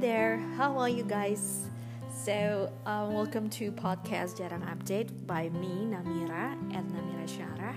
there, 0.00 0.38
how 0.56 0.78
are 0.78 0.88
you 0.88 1.02
guys? 1.02 1.66
So, 2.24 2.72
um, 2.86 3.12
welcome 3.12 3.50
to 3.50 3.70
podcast 3.70 4.40
Jarang 4.40 4.64
Update 4.64 5.10
by 5.26 5.50
me, 5.50 5.84
Namira, 5.92 6.56
at 6.74 6.88
Namira 6.88 7.28
Syarah. 7.28 7.76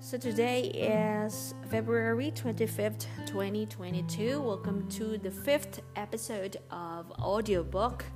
So, 0.00 0.16
today 0.16 0.72
is 0.72 1.52
February 1.70 2.32
25th, 2.34 3.04
2022. 3.26 4.40
Welcome 4.40 4.88
to 4.88 5.18
the 5.18 5.30
fifth 5.30 5.82
episode 5.96 6.56
of 6.70 7.12
audiobook. 7.20 8.06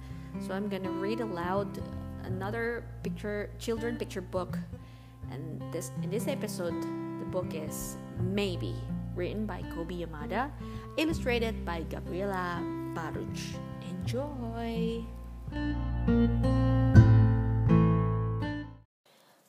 So, 0.41 0.55
I'm 0.55 0.71
gonna 0.71 0.91
read 0.91 1.21
aloud 1.21 1.69
another 2.25 2.83
picture, 3.03 3.51
children 3.59 3.99
picture 3.99 4.23
book. 4.23 4.59
And 5.31 5.61
this 5.71 5.91
in 6.03 6.09
this 6.09 6.29
episode, 6.29 6.81
the 6.81 7.27
book 7.31 7.53
is 7.53 7.97
Maybe, 8.19 8.75
written 9.15 9.45
by 9.45 9.61
Kobi 9.77 10.01
Yamada 10.01 10.51
illustrated 10.97 11.65
by 11.65 11.83
Gabriella 11.89 12.82
Enjoy! 13.89 15.05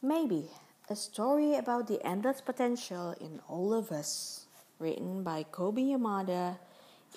Maybe 0.01 0.49
a 0.89 0.95
story 0.95 1.55
about 1.55 1.87
the 1.87 1.99
endless 2.05 2.41
potential 2.41 3.15
in 3.19 3.41
all 3.47 3.73
of 3.73 3.91
us, 3.91 4.45
written 4.79 5.23
by 5.23 5.45
Kobi 5.51 5.91
Yamada, 5.91 6.57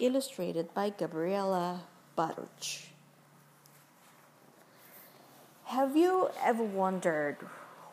illustrated 0.01 0.73
by 0.75 0.91
Gabriella 0.91 1.83
Barouch. 2.17 2.89
Have 5.65 5.97
you 5.97 6.31
ever 6.43 6.63
wondered 6.63 7.39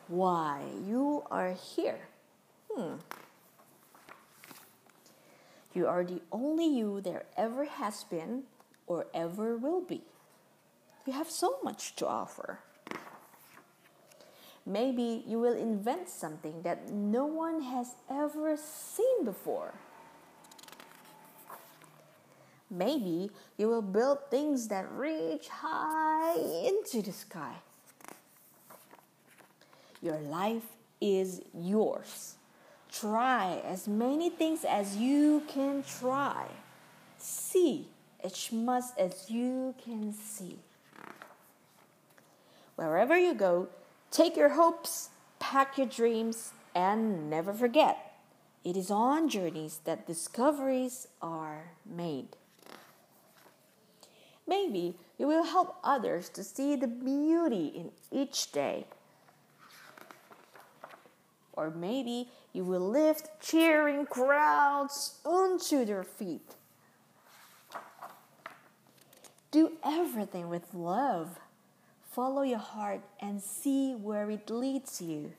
why 0.07 0.61
you 0.87 1.23
are 1.29 1.53
here? 1.53 1.99
Hmm. 2.71 2.95
You 5.73 5.87
are 5.87 6.03
the 6.03 6.21
only 6.31 6.67
you 6.67 7.01
there 7.01 7.25
ever 7.35 7.65
has 7.65 8.03
been 8.03 8.43
or 8.85 9.07
ever 9.13 9.57
will 9.57 9.81
be. 9.81 10.01
You 11.05 11.13
have 11.13 11.29
so 11.29 11.57
much 11.63 11.95
to 11.97 12.07
offer. 12.07 12.59
Maybe 14.65 15.23
you 15.27 15.39
will 15.39 15.57
invent 15.57 16.07
something 16.07 16.61
that 16.61 16.89
no 16.89 17.25
one 17.25 17.61
has 17.61 17.95
ever 18.09 18.55
seen 18.55 19.25
before. 19.25 19.73
Maybe 22.69 23.29
you 23.57 23.67
will 23.67 23.81
build 23.81 24.19
things 24.31 24.67
that 24.69 24.89
reach 24.91 25.49
high 25.49 26.37
into 26.65 27.01
the 27.01 27.11
sky. 27.11 27.55
Your 30.01 30.19
life 30.19 30.63
is 31.01 31.41
yours. 31.53 32.35
Try 32.93 33.61
as 33.65 33.87
many 33.87 34.29
things 34.29 34.63
as 34.63 34.95
you 34.97 35.43
can 35.47 35.83
try. 35.83 36.45
See 37.17 37.87
as 38.23 38.51
much 38.51 38.83
as 38.97 39.29
you 39.29 39.73
can 39.83 40.13
see. 40.13 40.59
Wherever 42.75 43.17
you 43.17 43.33
go, 43.33 43.67
take 44.11 44.37
your 44.37 44.49
hopes, 44.49 45.09
pack 45.39 45.77
your 45.77 45.87
dreams, 45.87 46.53
and 46.75 47.29
never 47.29 47.51
forget 47.53 48.13
it 48.63 48.77
is 48.77 48.89
on 48.89 49.27
journeys 49.27 49.81
that 49.83 50.07
discoveries 50.07 51.07
are 51.21 51.71
made. 51.85 52.37
Maybe 54.47 54.95
you 55.17 55.27
will 55.27 55.43
help 55.43 55.77
others 55.83 56.29
to 56.29 56.43
see 56.43 56.75
the 56.75 56.87
beauty 56.87 57.67
in 57.67 57.91
each 58.11 58.51
day. 58.51 58.85
Or 61.53 61.69
maybe 61.69 62.29
you 62.51 62.63
will 62.63 62.89
lift 62.89 63.29
cheering 63.39 64.05
crowds 64.05 65.19
onto 65.23 65.85
their 65.85 66.03
feet. 66.03 66.55
Do 69.51 69.73
everything 69.83 70.49
with 70.49 70.73
love. 70.73 71.39
Follow 72.11 72.41
your 72.41 72.59
heart 72.59 73.01
and 73.19 73.41
see 73.41 73.93
where 73.93 74.29
it 74.31 74.49
leads 74.49 75.01
you. 75.01 75.33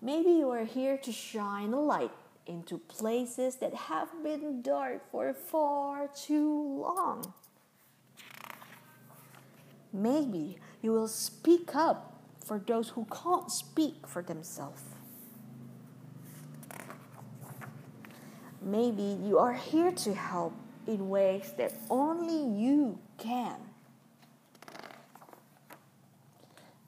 Maybe 0.00 0.30
you 0.30 0.50
are 0.50 0.64
here 0.64 0.96
to 0.98 1.12
shine 1.12 1.72
a 1.72 1.80
light 1.80 2.10
into 2.46 2.78
places 2.78 3.56
that 3.56 3.74
have 3.74 4.08
been 4.22 4.62
dark 4.62 5.08
for 5.10 5.32
far 5.32 6.08
too 6.08 6.80
long. 6.80 7.32
Maybe 9.92 10.58
you 10.80 10.92
will 10.92 11.08
speak 11.08 11.76
up 11.76 12.11
for 12.42 12.58
those 12.58 12.90
who 12.90 13.06
can't 13.10 13.50
speak 13.50 14.06
for 14.06 14.22
themselves. 14.22 14.82
Maybe 18.60 19.18
you 19.24 19.38
are 19.38 19.54
here 19.54 19.90
to 19.90 20.14
help 20.14 20.54
in 20.86 21.08
ways 21.08 21.52
that 21.58 21.72
only 21.90 22.60
you 22.60 22.98
can. 23.18 23.56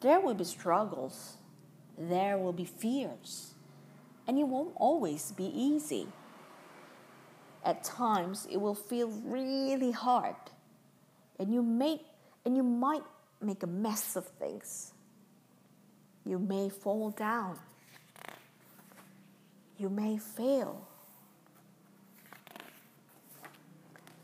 There 0.00 0.20
will 0.20 0.34
be 0.34 0.44
struggles, 0.44 1.38
there 1.98 2.38
will 2.38 2.52
be 2.52 2.64
fears, 2.64 3.54
and 4.26 4.38
it 4.38 4.44
won't 4.44 4.72
always 4.76 5.32
be 5.32 5.46
easy. 5.46 6.06
At 7.64 7.82
times, 7.82 8.46
it 8.50 8.58
will 8.58 8.74
feel 8.74 9.08
really 9.08 9.90
hard, 9.90 10.36
and 11.38 11.52
you 11.52 11.62
make 11.62 12.02
and 12.44 12.56
you 12.56 12.62
might 12.62 13.02
make 13.40 13.62
a 13.62 13.66
mess 13.66 14.16
of 14.16 14.26
things. 14.26 14.93
You 16.24 16.38
may 16.38 16.68
fall 16.68 17.10
down. 17.10 17.58
You 19.76 19.90
may 19.90 20.16
fail. 20.16 20.86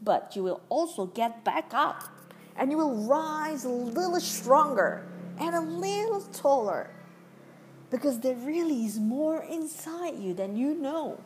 But 0.02 0.34
you 0.34 0.42
will 0.42 0.62
also 0.68 1.06
get 1.06 1.44
back 1.44 1.74
up 1.74 2.04
and 2.56 2.70
you 2.70 2.78
will 2.78 3.06
rise 3.06 3.64
a 3.64 3.68
little 3.68 4.20
stronger 4.20 5.06
and 5.38 5.54
a 5.54 5.60
little 5.60 6.22
taller 6.32 6.90
because 7.90 8.20
there 8.20 8.36
really 8.36 8.86
is 8.86 8.98
more 8.98 9.42
inside 9.42 10.18
you 10.18 10.32
than 10.32 10.56
you 10.56 10.74
know. 10.74 11.20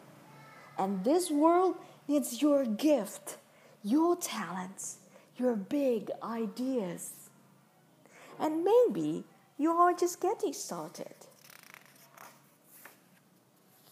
And 0.79 1.05
this 1.05 1.31
world 1.31 1.77
needs 2.09 2.43
your 2.43 2.65
gift, 2.65 3.37
your 3.83 4.17
talents, 4.17 4.99
your 5.37 5.55
big 5.55 6.11
ideas. 6.23 7.13
And 8.41 8.65
maybe 8.65 9.25
you 9.59 9.71
are 9.71 9.93
just 9.95 10.21
getting 10.21 10.53
started. 10.53 11.15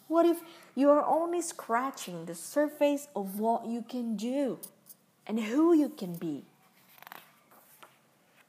What 0.09 0.27
if 0.27 0.41
you 0.75 0.91
are 0.91 1.05
only 1.05 1.41
scratching 1.41 2.27
the 2.27 2.34
surface 2.34 3.09
of 3.17 3.39
what 3.39 3.67
you 3.67 3.83
can 3.83 4.17
do 4.17 4.59
and 5.27 5.41
who 5.41 5.73
you 5.73 5.89
can 5.89 6.15
be? 6.17 6.45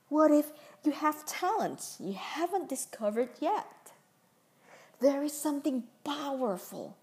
What 0.10 0.32
if 0.32 0.52
you 0.84 0.92
have 0.92 1.26
talents 1.26 1.98
you 2.00 2.14
haven't 2.14 2.70
discovered 2.70 3.30
yet? 3.40 3.92
There 5.00 5.24
is 5.24 5.34
something 5.34 5.84
powerful, 6.04 6.98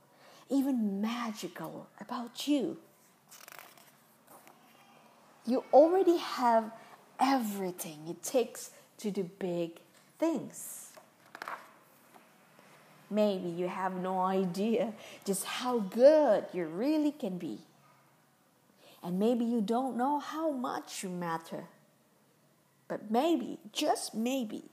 even 0.48 1.00
magical 1.00 1.88
about 2.00 2.47
you. 2.47 2.78
You 5.47 5.65
already 5.72 6.19
have 6.19 6.71
everything 7.19 8.06
it 8.09 8.22
takes 8.22 8.71
to 8.98 9.10
do 9.10 9.25
big 9.38 9.81
things. 10.20 10.91
Maybe 13.10 13.48
you 13.48 13.66
have 13.66 13.94
no 13.94 14.20
idea 14.20 14.92
just 15.25 15.44
how 15.44 15.81
good 15.81 16.44
you 16.53 16.66
really 16.66 17.10
can 17.10 17.38
be. 17.38 17.58
And 19.03 19.19
maybe 19.19 19.44
you 19.44 19.60
don't 19.60 19.97
know 19.97 20.20
how 20.20 20.53
much 20.53 21.03
you 21.03 21.09
matter. 21.09 21.64
But 22.86 23.10
maybe, 23.10 23.59
just 23.72 24.14
maybe, 24.14 24.64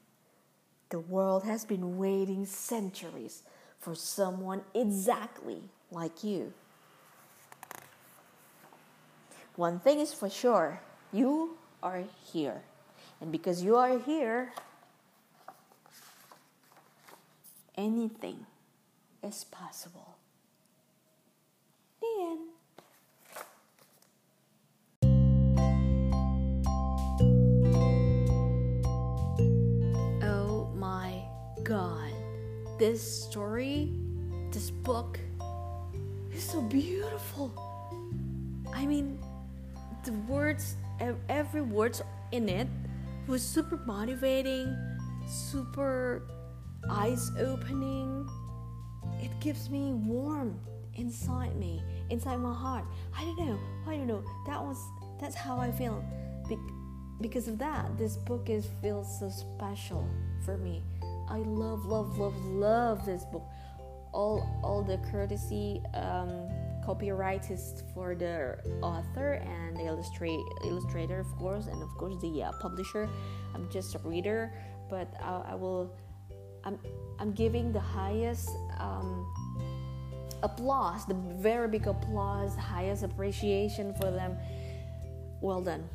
the 0.90 1.00
world 1.00 1.44
has 1.46 1.66
been 1.66 1.97
waiting 1.97 2.45
centuries 2.45 3.44
for 3.80 3.95
someone 3.95 4.62
exactly 4.75 5.62
like 5.92 6.24
you. 6.24 6.54
One 9.56 9.80
thing 9.80 10.00
is 10.00 10.13
for 10.13 10.30
sure 10.30 10.81
you 11.12 11.57
are 11.81 12.04
here. 12.31 12.62
And 13.21 13.31
because 13.31 13.63
you 13.63 13.75
are 13.75 13.98
here, 13.98 14.51
anything 17.77 18.45
is 19.24 19.44
possible. 19.45 20.18
The 22.01 22.07
end. 22.21 22.39
Oh 30.24 30.69
my 30.75 31.21
god. 31.63 32.12
This 32.79 33.01
story, 33.25 33.91
this 34.51 34.71
book 34.71 35.19
is 36.33 36.44
so 36.44 36.62
beautiful. 36.62 37.51
I 38.73 38.85
mean, 38.85 39.19
the 40.03 40.13
words, 40.27 40.75
every 41.30 41.62
words 41.62 42.01
in 42.31 42.50
it 42.50 42.68
was 43.27 43.41
super 43.44 43.77
motivating, 43.85 44.75
super 45.27 46.21
eyes 46.89 47.31
opening. 47.39 48.27
It 49.21 49.31
gives 49.39 49.69
me 49.69 49.94
warmth 49.94 50.68
inside 50.95 51.56
me, 51.56 51.83
inside 52.09 52.38
my 52.38 52.53
heart. 52.53 52.85
I 53.15 53.24
don't 53.24 53.39
know. 53.39 53.59
I 53.88 53.97
don't 53.97 54.07
know. 54.07 54.24
That 54.45 54.62
was 54.62 54.77
that's 55.19 55.35
how 55.35 55.57
I 55.57 55.71
feel. 55.71 56.03
Be- 56.47 56.57
because 57.19 57.47
of 57.47 57.57
that, 57.57 57.97
this 57.97 58.15
book 58.15 58.50
is 58.50 58.68
feels 58.81 59.19
so 59.19 59.29
special 59.29 60.07
for 60.45 60.57
me. 60.57 60.83
I 61.29 61.38
love, 61.38 61.85
love, 61.85 62.18
love, 62.18 62.35
love 62.45 63.06
this 63.06 63.25
book. 63.25 63.44
All 64.13 64.62
all 64.63 64.83
the 64.83 64.97
courtesy 65.12 65.81
um, 65.94 66.50
copyright 66.85 67.51
is 67.51 67.83
for 67.94 68.15
the 68.15 68.57
author 68.81 69.33
and 69.33 69.75
the 69.77 69.85
illustrate 69.85 70.39
illustrator, 70.63 71.19
of 71.19 71.27
course, 71.38 71.68
and 71.68 71.81
of 71.81 71.89
course 71.97 72.15
the 72.21 72.44
uh, 72.44 72.51
publisher. 72.62 73.09
I'm 73.53 73.69
just 73.69 73.95
a 73.95 74.00
reader, 74.00 74.53
but 74.89 75.13
I, 75.21 75.51
I 75.51 75.56
will. 75.56 75.91
I'm 76.68 76.78
I'm 77.19 77.31
giving 77.31 77.72
the 77.72 77.80
highest. 77.80 78.50
Um, 78.78 79.25
applause, 80.44 81.06
the 81.06 81.16
very 81.42 81.68
big 81.68 81.88
applause, 81.88 82.56
highest 82.56 83.04
appreciation 83.04 83.94
for 83.96 84.12
them. 84.12 84.38
Well 85.42 85.62
done. 85.62 85.88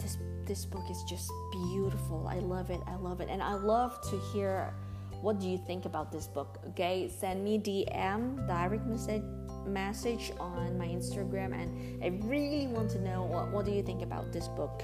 This 0.00 0.16
this 0.46 0.64
book 0.64 0.84
is 0.90 1.02
just 1.08 1.30
beautiful. 1.52 2.26
I 2.28 2.38
love 2.38 2.70
it. 2.70 2.80
I 2.86 2.96
love 2.96 3.20
it. 3.20 3.28
And 3.28 3.42
I 3.42 3.54
love 3.54 4.00
to 4.10 4.18
hear 4.32 4.72
what 5.20 5.38
do 5.38 5.48
you 5.48 5.58
think 5.58 5.84
about 5.84 6.10
this 6.10 6.26
book. 6.26 6.58
Okay, 6.70 7.08
send 7.08 7.44
me 7.44 7.58
DM, 7.58 8.46
direct 8.46 8.86
message 8.86 9.22
message 9.66 10.32
on 10.40 10.76
my 10.76 10.86
Instagram 10.86 11.54
and 11.54 12.02
I 12.02 12.08
really 12.26 12.66
want 12.66 12.90
to 12.90 13.00
know 13.00 13.22
what, 13.22 13.52
what 13.52 13.64
do 13.64 13.70
you 13.70 13.82
think 13.82 14.02
about 14.02 14.32
this 14.32 14.48
book. 14.48 14.82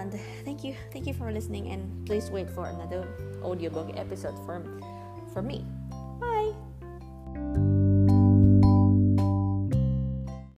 And 0.00 0.18
thank 0.46 0.64
you. 0.64 0.74
Thank 0.92 1.06
you 1.06 1.12
for 1.12 1.30
listening 1.30 1.68
and 1.68 2.06
please 2.06 2.30
wait 2.30 2.48
for 2.48 2.64
another 2.64 3.04
audiobook 3.44 3.92
episode 3.96 4.34
from 4.46 4.80
for 5.32 5.42
me. 5.42 5.66